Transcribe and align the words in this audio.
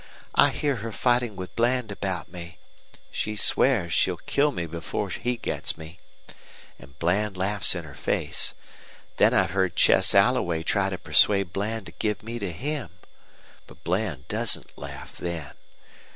I 0.33 0.49
hear 0.49 0.77
her 0.77 0.91
fighting 0.91 1.35
with 1.35 1.55
Bland 1.55 1.91
about 1.91 2.27
me. 2.31 2.57
She 3.11 3.35
swears 3.35 3.93
she'll 3.93 4.17
kill 4.17 4.51
me 4.51 4.65
before 4.65 5.09
he 5.11 5.37
gets 5.37 5.77
me. 5.77 5.99
And 6.79 6.97
Bland 6.97 7.37
laughs 7.37 7.75
in 7.75 7.83
her 7.83 7.93
face. 7.93 8.55
Then 9.17 9.35
I've 9.35 9.51
heard 9.51 9.75
Chess 9.75 10.15
Alloway 10.15 10.63
try 10.63 10.89
to 10.89 10.97
persuade 10.97 11.53
Bland 11.53 11.85
to 11.85 11.91
give 11.91 12.23
me 12.23 12.39
to 12.39 12.51
him. 12.51 12.89
But 13.67 13.83
Bland 13.83 14.27
doesn't 14.27 14.75
laugh 14.75 15.17
then. 15.17 15.51